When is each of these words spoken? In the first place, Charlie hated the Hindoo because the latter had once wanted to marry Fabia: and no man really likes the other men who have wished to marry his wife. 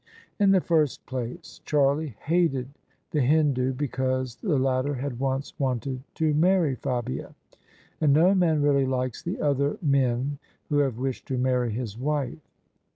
In 0.39 0.49
the 0.49 0.61
first 0.61 1.05
place, 1.05 1.61
Charlie 1.63 2.15
hated 2.21 2.69
the 3.11 3.21
Hindoo 3.21 3.71
because 3.73 4.37
the 4.37 4.57
latter 4.57 4.95
had 4.95 5.19
once 5.19 5.53
wanted 5.59 6.01
to 6.15 6.33
marry 6.33 6.73
Fabia: 6.73 7.35
and 8.01 8.11
no 8.11 8.33
man 8.33 8.63
really 8.63 8.87
likes 8.87 9.21
the 9.21 9.39
other 9.39 9.77
men 9.79 10.39
who 10.69 10.79
have 10.79 10.97
wished 10.97 11.27
to 11.27 11.37
marry 11.37 11.71
his 11.71 11.99
wife. 11.99 12.49